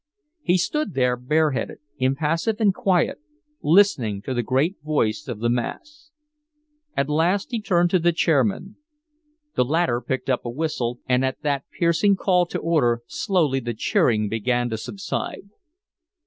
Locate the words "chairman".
8.11-8.77